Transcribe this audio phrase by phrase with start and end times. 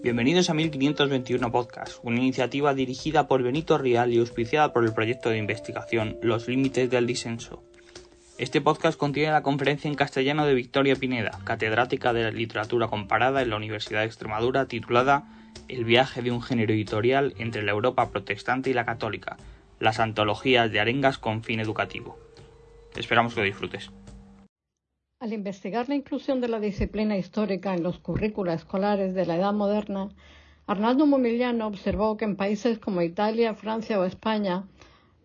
[0.00, 5.28] Bienvenidos a 1521 Podcast, una iniciativa dirigida por Benito Rial y auspiciada por el proyecto
[5.28, 7.64] de investigación Los Límites del Disenso.
[8.38, 13.50] Este podcast contiene la conferencia en castellano de Victoria Pineda, catedrática de literatura comparada en
[13.50, 15.24] la Universidad de Extremadura, titulada
[15.66, 19.36] El viaje de un género editorial entre la Europa protestante y la católica,
[19.80, 22.20] las antologías de arengas con fin educativo.
[22.94, 23.90] Esperamos que lo disfrutes.
[25.20, 29.52] Al investigar la inclusión de la disciplina histórica en los currículos escolares de la Edad
[29.52, 30.10] Moderna,
[30.68, 34.62] Arnaldo Momigliano observó que en países como Italia, Francia o España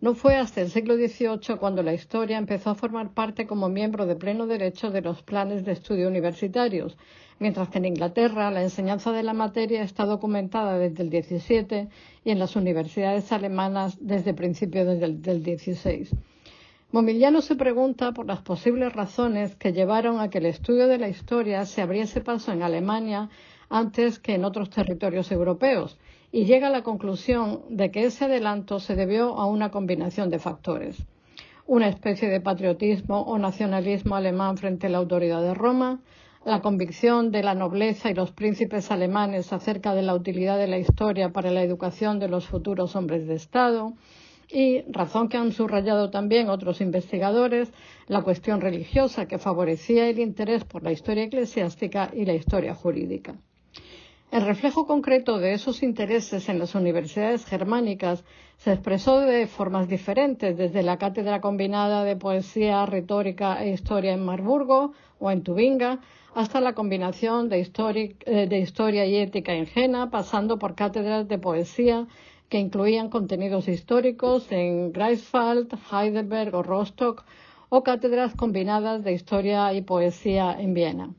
[0.00, 4.04] no fue hasta el siglo XVIII cuando la historia empezó a formar parte como miembro
[4.04, 6.98] de pleno derecho de los planes de estudio universitarios,
[7.38, 11.88] mientras que en Inglaterra la enseñanza de la materia está documentada desde el XVII
[12.24, 16.08] y en las universidades alemanas desde principios del, del XVI.
[16.94, 21.08] Momigliano se pregunta por las posibles razones que llevaron a que el estudio de la
[21.08, 23.30] historia se abriese paso en Alemania
[23.68, 25.98] antes que en otros territorios europeos
[26.30, 30.38] y llega a la conclusión de que ese adelanto se debió a una combinación de
[30.38, 31.04] factores.
[31.66, 35.98] Una especie de patriotismo o nacionalismo alemán frente a la autoridad de Roma,
[36.44, 40.78] la convicción de la nobleza y los príncipes alemanes acerca de la utilidad de la
[40.78, 43.94] historia para la educación de los futuros hombres de Estado,
[44.50, 47.72] y, razón que han subrayado también otros investigadores,
[48.06, 53.34] la cuestión religiosa que favorecía el interés por la historia eclesiástica y la historia jurídica.
[54.30, 58.24] El reflejo concreto de esos intereses en las universidades germánicas
[58.56, 64.24] se expresó de formas diferentes, desde la cátedra combinada de poesía, retórica e historia en
[64.24, 66.00] Marburgo o en Tubinga,
[66.34, 72.08] hasta la combinación de, eh, historia y ética en Jena, pasando por cátedras de poesía,
[72.54, 77.24] que incluían contenidos históricos en Greifswald, Heidelberg o Rostock,
[77.68, 81.10] o cátedras combinadas de historia y poesía en Viena.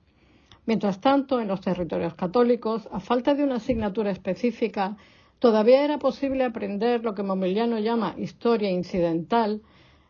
[0.65, 4.95] Mientras tanto, en los territorios católicos, a falta de una asignatura específica,
[5.39, 9.61] todavía era posible aprender lo que Momigliano llama historia incidental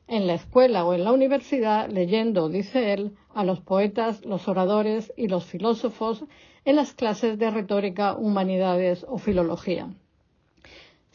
[0.07, 5.11] en la escuela o en la universidad, leyendo, dice él, a los poetas, los oradores
[5.17, 6.23] y los filósofos
[6.65, 9.89] en las clases de retórica, humanidades o filología.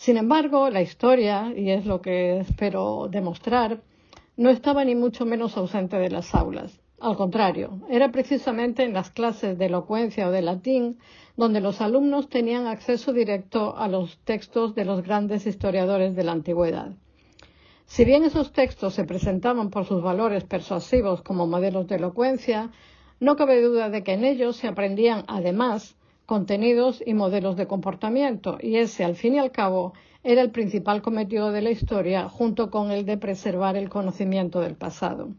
[0.00, 3.82] Sin embargo, la historia, y es lo que espero demostrar,
[4.34, 6.80] no estaba ni mucho menos ausente de las aulas.
[7.00, 10.98] Al contrario, era precisamente en las clases de elocuencia o de latín
[11.36, 16.32] donde los alumnos tenían acceso directo a los textos de los grandes historiadores de la
[16.32, 16.92] antigüedad.
[17.84, 22.70] Si bien esos textos se presentaban por sus valores persuasivos como modelos de elocuencia,
[23.18, 25.94] no cabe duda de que en ellos se aprendían, además,
[26.30, 31.02] contenidos y modelos de comportamiento, y ese, al fin y al cabo, era el principal
[31.02, 35.30] cometido de la historia, junto con el de preservar el conocimiento del pasado.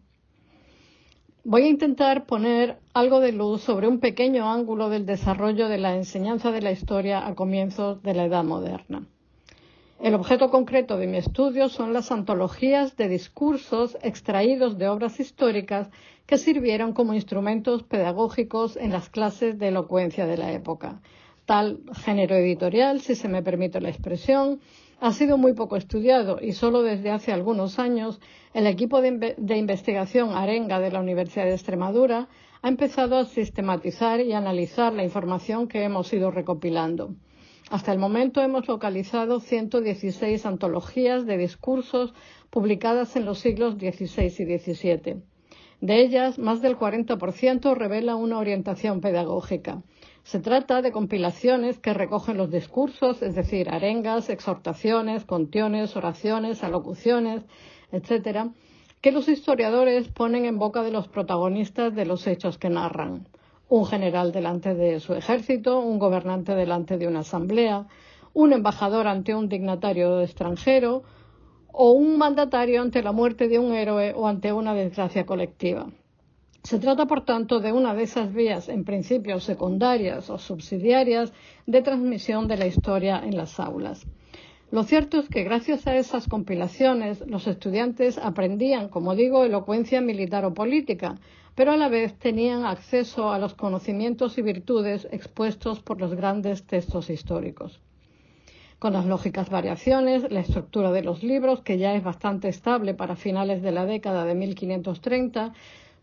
[1.46, 5.96] Voy a intentar poner algo de luz sobre un pequeño ángulo del desarrollo de la
[5.96, 9.08] enseñanza de la historia a comienzos de la Edad moderna.
[10.01, 15.91] El objeto concreto de mi estudio son las antologías de discursos extraídos de obras históricas
[16.25, 21.01] que sirvieron como instrumentos pedagógicos en las clases de elocuencia de la época.
[21.45, 24.59] Tal género editorial, si se me permite la expresión,
[25.00, 28.19] ha sido muy poco estudiado y solo desde hace algunos años
[28.56, 32.28] el equipo de, de, investigación Arenga de la Universidad de Extremadura
[32.63, 37.13] ha empezado a sistematizar y analizar la información que hemos ido recopilando.
[37.71, 42.13] Hasta el momento hemos localizado 116 antologías de discursos
[42.49, 45.23] publicadas en los siglos XVI y XVII.
[45.79, 49.83] De ellas, más del 40% revela una orientación pedagógica.
[50.23, 57.43] Se trata de compilaciones que recogen los discursos, es decir, arengas, exhortaciones, contiones, oraciones, alocuciones,
[57.93, 58.49] etcétera,
[58.99, 63.28] que los historiadores ponen en boca de los protagonistas de los hechos que narran
[63.72, 67.88] un general delante de su ejército, un gobernante delante de una asamblea,
[68.34, 71.03] un embajador ante un dignatario extranjero
[71.72, 75.88] o un mandatario ante la muerte de un héroe o ante una desgracia colectiva.
[76.64, 81.32] Se trata, por tanto, de una de esas vías, en principio secundarias o subsidiarias,
[81.66, 84.06] de transmisión de la historia en las aulas.
[84.70, 90.44] Lo cierto es que gracias a esas compilaciones los estudiantes aprendían, como digo, elocuencia militar
[90.44, 91.16] o política,
[91.55, 96.63] pero a la vez tenían acceso a los conocimientos y virtudes expuestos por los grandes
[96.63, 97.79] textos históricos.
[98.79, 103.15] Con las lógicas variaciones, la estructura de los libros, que ya es bastante estable para
[103.15, 105.53] finales de la década de 1530,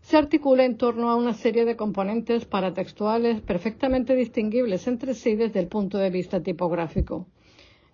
[0.00, 5.60] se articula en torno a una serie de componentes paratextuales perfectamente distinguibles entre sí desde
[5.60, 7.26] el punto de vista tipográfico.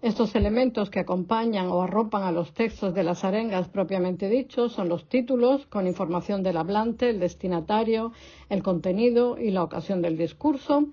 [0.05, 4.91] Estos elementos que acompañan o arropan a los textos de las arengas propiamente dichos son
[4.91, 8.13] los títulos, con información del hablante, el destinatario,
[8.51, 10.89] el contenido y la ocasión del discurso,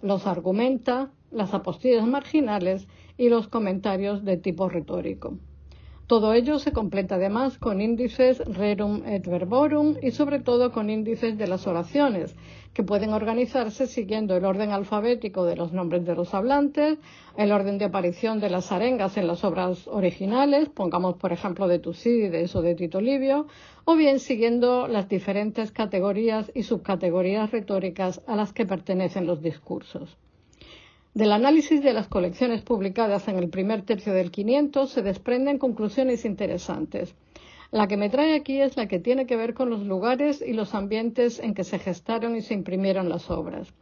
[0.00, 2.86] los argumenta, las apostillas marginales
[3.18, 5.38] y los comentarios de tipo retórico.
[6.12, 11.38] Todo ello se completa además con índices rerum et verborum y sobre todo con índices
[11.38, 12.36] de las oraciones,
[12.74, 16.98] que pueden organizarse siguiendo el orden alfabético de los nombres de los hablantes,
[17.38, 21.78] el orden de aparición de las arengas en las obras originales, pongamos por ejemplo de
[21.78, 23.46] Tucídides o de Tito Livio,
[23.86, 30.18] o bien siguiendo las diferentes categorías y subcategorías retóricas a las que pertenecen los discursos.
[31.14, 36.24] Del análisis de las colecciones publicadas en el primer tercio del 500 se desprenden conclusiones
[36.24, 37.14] interesantes.
[37.70, 40.54] La que me trae aquí es la que tiene que ver con los lugares y
[40.54, 43.74] los ambientes en que se gestaron y se imprimieron las obras.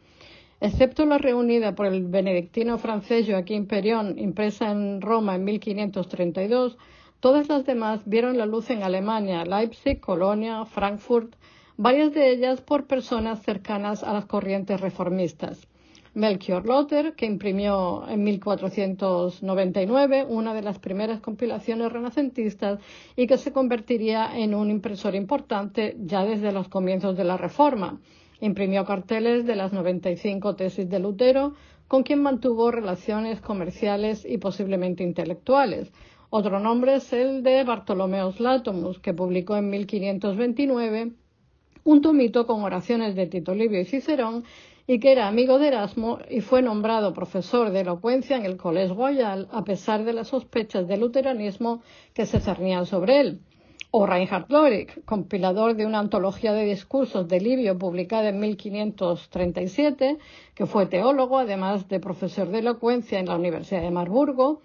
[0.60, 6.78] Excepto la reunida por el benedictino francés Joaquín Perión, impresa en Roma en 1532,
[7.20, 11.36] todas las demás vieron la luz en Alemania, Leipzig, Colonia, Frankfurt,
[11.76, 15.68] varias de ellas por personas cercanas a las corrientes reformistas.
[16.14, 22.80] Melchior Lothar, que imprimió en 1499 una de las primeras compilaciones renacentistas
[23.14, 28.00] y que se convertiría en un impresor importante ya desde los comienzos de la Reforma.
[28.40, 31.54] Imprimió carteles de las 95 tesis de Lutero,
[31.86, 35.92] con quien mantuvo relaciones comerciales y posiblemente intelectuales.
[36.30, 41.12] Otro nombre es el de Bartolomeo Latomus, que publicó en 1529
[41.84, 44.44] un tomito con oraciones de Tito Livio y Cicerón
[44.92, 48.92] y que era amigo de Erasmo y fue nombrado profesor de elocuencia en el Collège
[48.92, 51.80] Royal a pesar de las sospechas de luteranismo
[52.12, 53.40] que se cernían sobre él.
[53.92, 60.18] O Reinhard Lorik, compilador de una antología de discursos de Livio publicada en 1537,
[60.56, 64.60] que fue teólogo, además de profesor de elocuencia en la Universidad de Marburgo,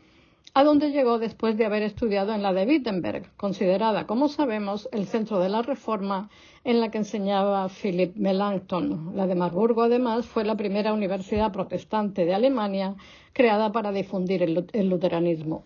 [0.53, 5.06] a donde llegó después de haber estudiado en la de Wittenberg, considerada, como sabemos, el
[5.06, 6.30] centro de la Reforma
[6.63, 9.15] en la que enseñaba Philip Melanchthon.
[9.15, 12.95] La de Marburgo, además, fue la primera universidad protestante de Alemania
[13.33, 15.65] creada para difundir el, luteranismo.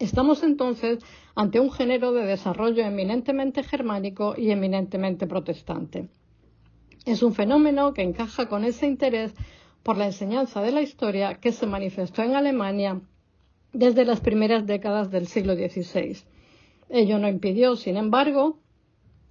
[0.00, 0.98] Estamos entonces
[1.36, 6.08] ante un género de desarrollo eminentemente germánico y eminentemente protestante.
[7.06, 9.34] Es un fenómeno que encaja con ese interés
[9.84, 13.00] por la enseñanza de la historia que se manifestó en Alemania
[13.72, 16.18] desde las primeras décadas del siglo XVI.
[16.88, 18.58] Ello no impidió, sin embargo,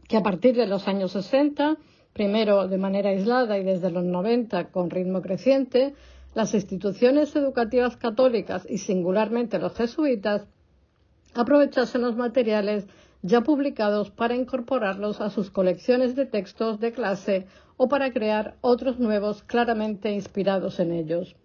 [0.08, 1.78] que a partir de los años 60,
[2.14, 5.94] primero de manera aislada y desde los 90 con ritmo creciente,
[6.36, 10.48] las instituciones educativas católicas y singularmente los jesuitas
[11.34, 12.88] aprovechasen los materiales
[13.24, 19.00] ya publicados para incorporarlos a sus colecciones de textos de clase o para crear otros
[19.00, 21.36] nuevos claramente inspirados en ellos.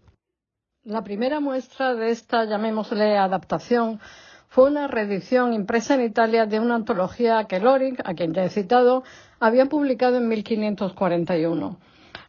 [0.84, 4.00] La primera muestra de esta, llamémosle, adaptación
[4.48, 8.48] fue una reedición impresa en Italia de una antología que Loring, a quien ya he
[8.48, 9.04] citado,
[9.38, 11.78] había publicado en 1541.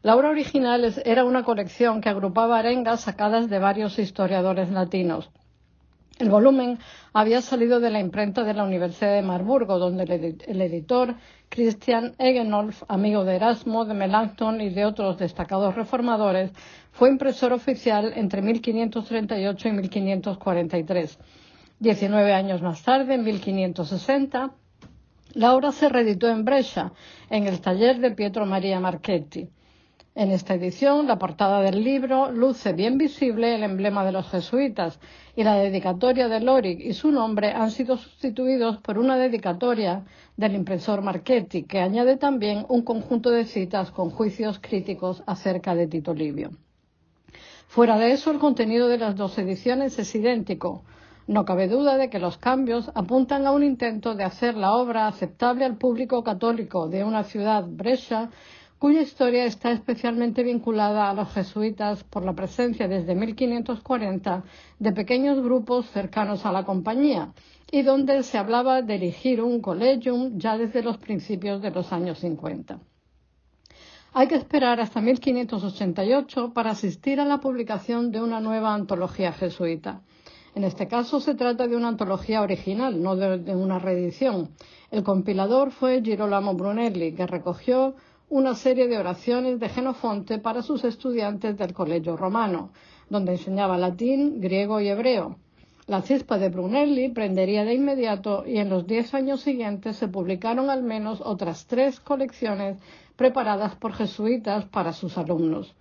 [0.03, 5.31] La obra original era una colección que agrupaba arengas sacadas de varios historiadores latinos.
[6.19, 6.77] El volumen
[7.11, 11.15] había salido de la imprenta de la Universidad de Marburgo, donde el, editor
[11.49, 16.51] Christian Egenolf, amigo de Erasmo, de Melanchthon y de otros destacados reformadores,
[16.91, 21.19] fue impresor oficial entre 1538 y 1543.
[21.79, 24.51] Diecinueve años más tarde, en 1560,
[25.33, 26.93] la obra se reeditó en Brescia,
[27.31, 29.49] en el taller de Pietro Maria Marchetti.
[30.15, 34.99] En esta edición, la portada del libro luce bien visible el emblema de los jesuitas
[35.35, 40.03] y la dedicatoria de Lorig y su nombre han sido sustituidos por una dedicatoria
[40.37, 45.87] del impresor Marchetti, que añade también un conjunto de citas con juicios críticos acerca de
[45.87, 46.51] Tito Livio.
[47.67, 50.83] Fuera de eso, el contenido de las dos ediciones es idéntico.
[51.25, 55.07] No cabe duda de que los cambios apuntan a un intento de hacer la obra
[55.07, 58.29] aceptable al público católico de una ciudad, Brescia,
[58.83, 64.43] cuya historia está especialmente vinculada a los jesuitas por la presencia desde 1540
[64.77, 67.31] de pequeños grupos cercanos a la compañía
[67.71, 72.19] y donde se hablaba de erigir un collegium ya desde los principios de los años
[72.19, 72.81] 50.
[74.15, 80.01] Hay que esperar hasta 1588 para asistir a la publicación de una nueva antología jesuita.
[80.55, 84.49] En este caso se trata de una antología original, no de, una reedición.
[84.91, 87.95] El compilador fue Girolamo Brunelli, que recogió
[88.33, 92.71] una serie de oraciones de Genofonte para sus estudiantes del Colegio Romano,
[93.07, 95.37] donde enseñaba latín, griego y hebreo.
[95.85, 100.71] La cispa de Brunelli prendería de inmediato y en los diez años siguientes se publicaron
[100.71, 102.77] al menos otras tres colecciones
[103.15, 105.75] preparadas por jesuitas para sus alumnos.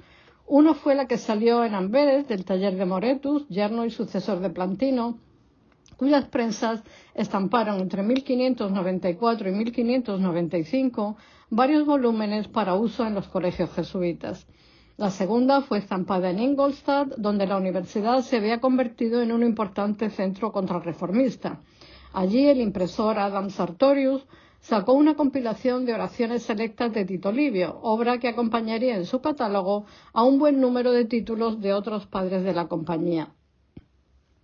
[0.47, 4.51] Uno fue la que salió en Amberes del taller de Moretus, yerno y sucesor de
[4.51, 5.17] Plantino,
[6.03, 6.83] cuyas prensas
[7.15, 11.17] estamparon entre 1594 y 1595
[11.49, 14.49] varios volúmenes para uso en los colegios jesuitas.
[14.97, 20.11] La segunda fue estampada en Ingolstadt, donde la universidad se había convertido en un importante
[20.11, 21.61] centro contrarreformista.
[22.13, 24.27] Allí el impresor Adam Sartorius
[24.59, 29.85] sacó una compilación de oraciones selectas de Tito Livio, obra que acompañaría en su catálogo
[30.13, 33.33] a un buen número de títulos de otros padres de la compañía.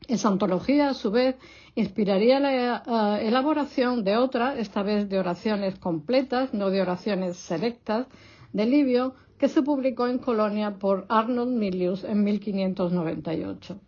[0.08, 1.36] Esa antología, a su vez,
[1.74, 2.82] inspiraría la
[3.20, 8.06] eh, elaboración de otra, esta vez de oraciones completas, no de oraciones selectas,
[8.54, 13.78] de Livio, que se publicó en Colonia por Arnold Milius en 1598.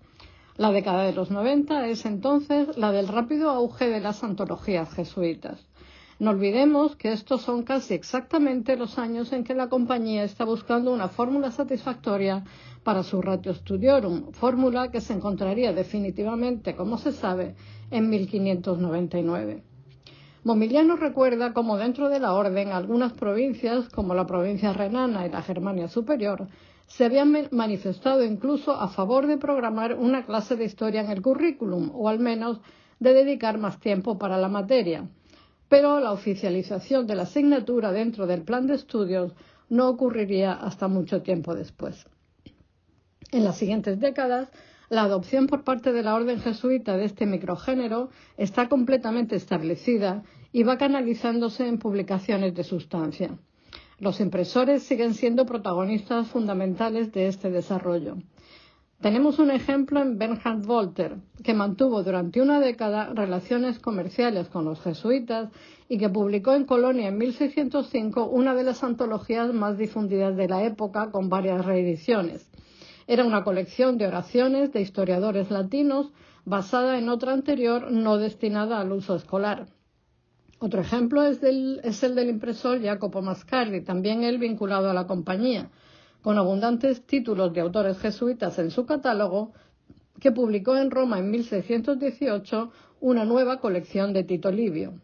[0.58, 5.69] La década de los 90 es entonces la del rápido auge de las antologías jesuitas.
[6.20, 10.92] No olvidemos que estos son casi exactamente los años en que la compañía está buscando
[10.92, 12.44] una fórmula satisfactoria
[12.84, 17.54] para su ratio studiorum, fórmula que se encontraría definitivamente, como se sabe,
[17.90, 19.62] en 1599.
[20.44, 25.40] Momiliano recuerda cómo dentro de la orden algunas provincias, como la provincia renana y la
[25.40, 26.48] Germania superior,
[26.86, 31.90] se habían manifestado incluso a favor de programar una clase de historia en el currículum,
[31.94, 32.60] o al menos
[32.98, 35.08] de dedicar más tiempo para la materia
[35.70, 39.32] pero la oficialización de la asignatura dentro del plan de estudios
[39.68, 42.06] no ocurriría hasta mucho tiempo después.
[43.30, 44.48] En las siguientes décadas,
[44.88, 50.64] la adopción por parte de la orden jesuita de este microgénero está completamente establecida y
[50.64, 53.38] va canalizándose en publicaciones de sustancia.
[54.00, 58.16] Los impresores siguen siendo protagonistas fundamentales de este desarrollo.
[59.00, 64.82] Tenemos un ejemplo en Bernhard Wolter, que mantuvo durante una década relaciones comerciales con los
[64.82, 65.48] jesuitas
[65.88, 70.64] y que publicó en Colonia en 1605 una de las antologías más difundidas de la
[70.64, 72.50] época con varias reediciones.
[73.06, 76.12] Era una colección de oraciones de historiadores latinos
[76.44, 79.68] basada en otra anterior no destinada al uso escolar.
[80.58, 85.70] Otro ejemplo es, es el del impresor Jacopo Mascardi, también él vinculado a la compañía
[86.22, 89.52] con abundantes títulos de autores jesuitas en su catálogo,
[90.20, 94.94] que publicó en Roma en 1618 una nueva colección de Tito Livio.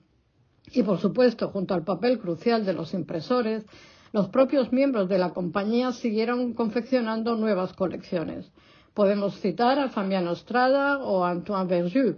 [0.72, 3.64] Y por supuesto, junto al papel crucial de los impresores,
[4.12, 8.50] los propios miembros de la compañía siguieron confeccionando nuevas colecciones.
[8.94, 12.16] Podemos citar a Fabiano Strada o a Antoine Verjus.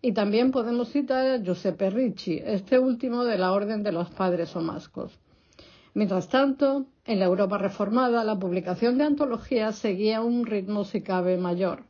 [0.00, 4.54] Y también podemos citar a Giuseppe Ricci, este último de la Orden de los Padres
[4.56, 5.16] Omascos.
[5.94, 11.36] Mientras tanto, en la Europa reformada, la publicación de antologías seguía un ritmo si cabe
[11.36, 11.82] mayor.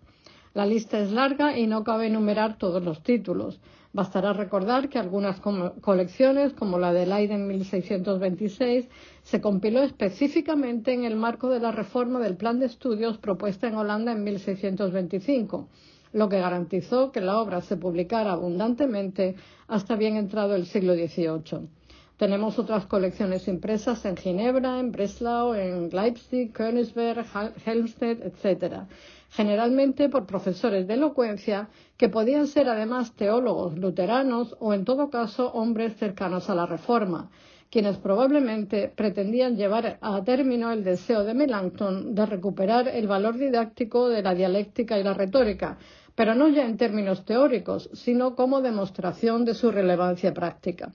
[0.55, 3.61] La lista es larga y no cabe enumerar todos los títulos.
[3.93, 5.39] Bastará recordar que algunas
[5.83, 8.89] colecciones, como la de Leiden 1626,
[9.23, 13.75] se compiló específicamente en el marco de la reforma del plan de estudios propuesta en
[13.77, 15.69] Holanda en 1625,
[16.15, 19.37] lo que garantizó que la obra se publicara abundantemente
[19.69, 21.69] hasta bien entrado el siglo XVIII.
[22.17, 27.27] Tenemos otras colecciones impresas en Ginebra, en Breslau, en Leipzig, Königsberg,
[27.65, 28.85] Helmstedt, etc.
[29.31, 35.51] Generalmente por profesores de elocuencia que podían ser además teólogos luteranos o en todo caso
[35.53, 37.31] hombres cercanos a la Reforma,
[37.71, 44.11] quienes probablemente pretendían llevar a término el deseo de Melanchthon de recuperar el valor didáctico
[44.11, 45.79] de la dialéctica y la retórica,
[46.15, 50.93] pero no ya en términos teóricos, sino como demostración de su relevancia práctica.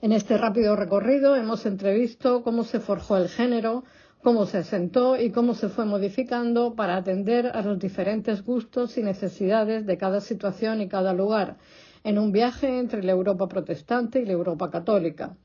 [0.00, 3.82] En este rápido recorrido hemos entrevisto cómo se forjó el género,
[4.22, 9.02] cómo se asentó y cómo se fue modificando para atender a los diferentes gustos y
[9.02, 11.56] necesidades de cada situación y cada lugar,
[12.04, 15.36] en un viaje entre la Europa protestante y la Europa católica.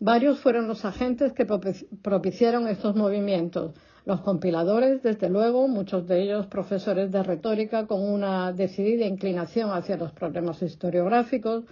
[0.00, 3.70] Varios fueron los agentes que propiciaron estos movimientos.
[4.04, 9.96] Los compiladores, desde luego, muchos de ellos profesores de retórica con una decidida inclinación hacia
[9.96, 11.62] los problemas historiográficos,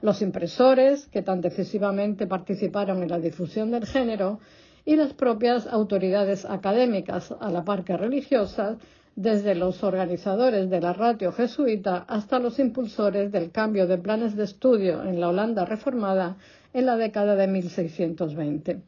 [0.00, 4.40] los impresores, que tan decisivamente participaron en la difusión del género,
[4.84, 8.78] y las propias autoridades académicas, a la par que religiosas,
[9.16, 14.44] desde los organizadores de la ratio jesuita hasta los impulsores del cambio de planes de
[14.44, 16.36] estudio en la Holanda reformada
[16.72, 18.80] en la década de 1620.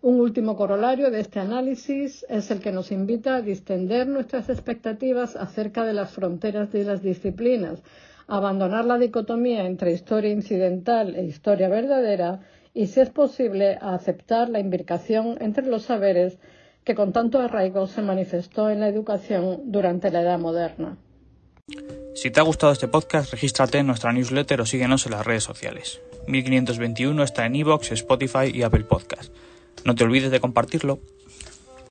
[0.00, 5.34] Un último corolario de este análisis es el que nos invita a distender nuestras expectativas
[5.34, 7.82] acerca de las fronteras de las disciplinas,
[8.28, 12.40] abandonar la dicotomía entre historia incidental e historia verdadera
[12.74, 16.38] y, si es posible, aceptar la imbricación entre los saberes
[16.84, 20.96] que con tanto arraigo se manifestó en la educación durante la Edad Moderna.
[22.14, 25.44] Si te ha gustado este podcast, regístrate en nuestra newsletter o síguenos en las redes
[25.44, 26.00] sociales.
[26.26, 29.32] 1521 está en iVoox, Spotify y Apple Podcast.
[29.84, 31.00] No te olvides de compartirlo.